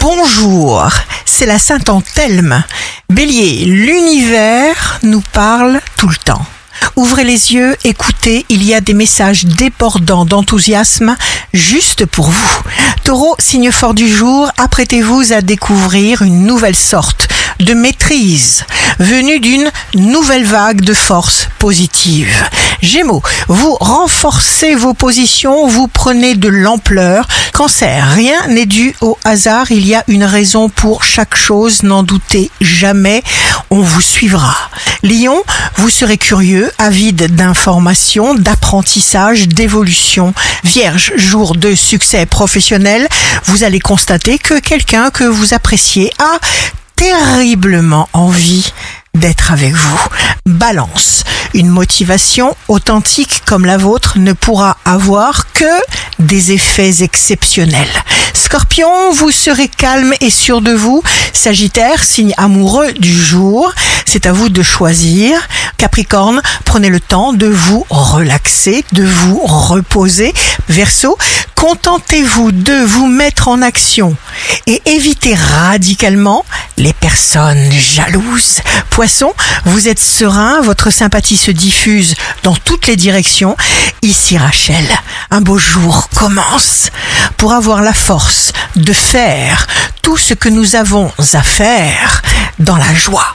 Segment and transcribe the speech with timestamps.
[0.00, 0.88] bonjour,
[1.24, 2.62] c'est la Sainte Anthelme.
[3.10, 6.44] Bélier, l'univers nous parle tout le temps.
[6.96, 11.16] Ouvrez les yeux, écoutez, il y a des messages débordants d'enthousiasme
[11.52, 12.62] juste pour vous.
[13.04, 17.28] Taureau, signe fort du jour, apprêtez-vous à découvrir une nouvelle sorte
[17.60, 18.64] de maîtrise
[18.98, 22.48] venue d'une nouvelle vague de force positive.
[22.84, 27.26] Gémeaux, vous renforcez vos positions, vous prenez de l'ampleur.
[27.54, 32.02] Cancer, rien n'est dû au hasard, il y a une raison pour chaque chose, n'en
[32.02, 33.22] doutez jamais,
[33.70, 34.54] on vous suivra.
[35.02, 35.42] Lion,
[35.76, 40.34] vous serez curieux, avide d'informations, d'apprentissage, d'évolution.
[40.62, 43.08] Vierge, jour de succès professionnel,
[43.46, 46.38] vous allez constater que quelqu'un que vous appréciez a
[46.96, 48.72] terriblement envie
[49.14, 50.00] d'être avec vous.
[50.44, 51.24] Balance.
[51.54, 55.64] Une motivation authentique comme la vôtre ne pourra avoir que
[56.18, 58.02] des effets exceptionnels.
[58.32, 61.00] Scorpion, vous serez calme et sûr de vous.
[61.32, 63.72] Sagittaire, signe amoureux du jour,
[64.04, 65.38] c'est à vous de choisir.
[65.78, 70.34] Capricorne, prenez le temps de vous relaxer, de vous reposer.
[70.68, 71.16] Verseau,
[71.54, 74.16] contentez-vous de vous mettre en action
[74.66, 76.44] et évitez radicalement
[76.76, 78.60] les personnes jalouses.
[78.90, 79.32] Poisson,
[79.64, 83.56] vous êtes serein, votre sympathie se diffuse dans toutes les directions.
[84.02, 84.84] Ici Rachel,
[85.30, 86.90] un beau jour commence
[87.36, 89.66] pour avoir la force de faire
[90.02, 92.22] tout ce que nous avons à faire
[92.58, 93.32] dans la joie.